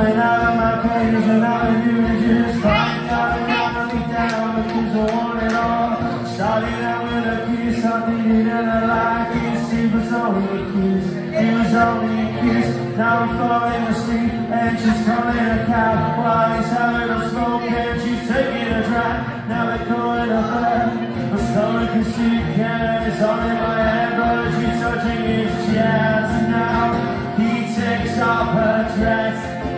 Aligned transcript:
and 0.00 0.18
out 0.20 0.40
of 0.48 0.54
my 0.56 0.74
clothes 0.82 1.28
and 1.28 1.44
I've 1.44 1.84
been 1.84 1.96
doing 1.96 2.18
just 2.22 2.62
fine. 2.62 3.06
Got 3.08 3.38
around 3.38 3.90
and 3.90 4.12
down 4.12 4.46
when 4.54 4.66
you 4.76 4.92
don't 4.94 5.12
want 5.16 5.42
it 5.42 5.54
all. 5.54 6.26
Started 6.26 6.80
out 6.90 7.02
with 7.04 7.34
a 7.34 7.38
kiss, 7.46 7.84
I 7.84 7.96
needed 8.10 8.46
a 8.46 8.58
I 8.58 8.86
like 8.94 9.36
it. 9.42 9.58
It 9.78 9.94
was 9.94 10.12
only 10.12 10.46
a 10.54 10.64
kiss, 10.72 11.12
it 11.14 11.52
was 11.58 11.74
only 11.74 12.20
a 12.22 12.40
kiss. 12.40 12.68
Now 12.96 13.18
I'm 13.20 13.38
falling 13.38 13.82
asleep 13.94 14.32
and 14.58 14.78
she's 14.78 15.06
coming 15.06 15.38
a 15.38 15.66
cab 15.66 16.18
while 16.18 16.56
he's 16.56 16.70
having 16.70 17.10
a 17.10 17.30
smoke 17.30 17.62
and 17.62 18.00
she's 18.02 18.28
taking 18.28 18.72
a 18.74 18.82
drive. 18.88 19.48
Now 19.48 19.66
they're 19.66 19.86
going 19.86 20.28
to 20.28 20.42
bed. 20.52 21.32
My 21.32 21.38
stomach 21.50 21.96
is 21.96 22.14
sick 22.14 22.58
and 22.58 23.12
it's 23.12 23.22
all 23.22 23.40
in 23.40 23.54
my 23.54 23.82
head, 23.82 24.10
but 24.18 24.50
she's 24.56 24.80
touching 24.80 25.22
his 25.24 25.52
chest 25.66 26.48
now. 26.50 27.36
He 27.38 27.50
takes 27.74 28.18
off 28.18 28.54
her 28.54 28.96
dress. 28.96 29.27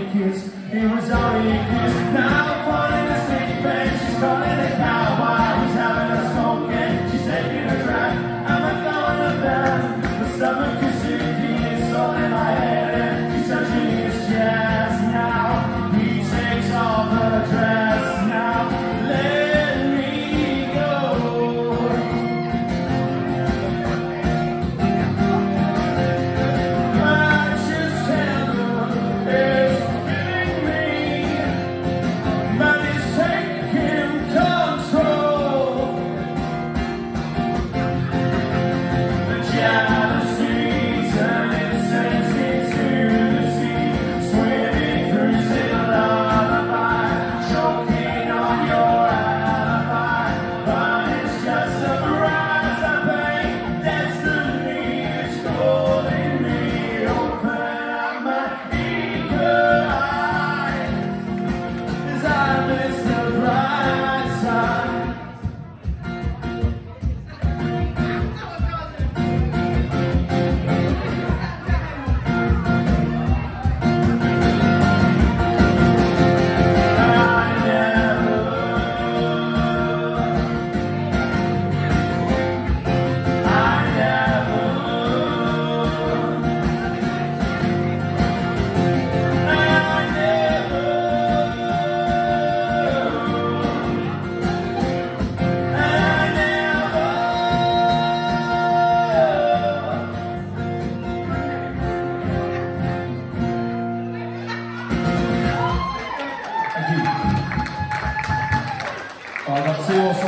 Zarekis, 0.00 0.70
he 0.70 0.86
was 0.86 1.04
Zarekis, 1.04 2.12
now 2.14 2.39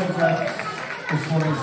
Thank 0.03 0.17
you, 0.17 0.21
guys. 0.21 0.51
This 1.13 1.31
morning's 1.31 1.59